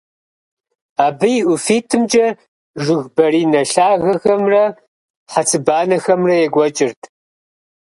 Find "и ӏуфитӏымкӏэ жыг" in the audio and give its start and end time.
1.39-3.03